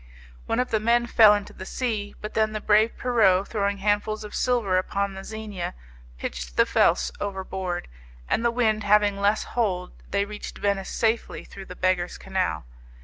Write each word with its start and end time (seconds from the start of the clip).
One 0.47 0.59
of 0.59 0.71
the 0.71 0.79
men 0.79 1.05
fell 1.05 1.35
into 1.35 1.53
the 1.53 1.63
sea, 1.63 2.15
but 2.21 2.33
then 2.33 2.53
the 2.53 2.59
brave 2.59 2.97
Pierrot, 2.97 3.49
throwing 3.49 3.77
handfuls 3.77 4.23
of 4.23 4.33
silver 4.33 4.79
upon 4.79 5.13
the 5.13 5.23
'Zenia' 5.23 5.75
pitched 6.17 6.57
the 6.57 6.65
'felce' 6.65 7.11
over 7.19 7.43
board, 7.43 7.87
and 8.27 8.43
the 8.43 8.49
wind 8.49 8.83
having 8.83 9.19
less 9.19 9.43
hold 9.43 9.91
they 10.09 10.25
reached 10.25 10.57
Venice 10.57 10.89
safely 10.89 11.43
through 11.43 11.65
the 11.65 11.75
Beggars' 11.75 12.17
Canal. 12.17 12.65